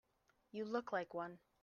You 0.51 0.65
look 0.65 0.91
like 0.91 1.13
one. 1.13 1.37